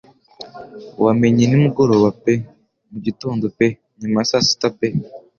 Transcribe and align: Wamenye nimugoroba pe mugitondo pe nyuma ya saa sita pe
Wamenye 1.03 1.43
nimugoroba 1.47 2.09
pe 2.23 2.33
mugitondo 2.89 3.45
pe 3.57 3.67
nyuma 3.99 4.17
ya 4.21 4.27
saa 4.29 4.45
sita 4.47 4.69
pe 4.77 4.87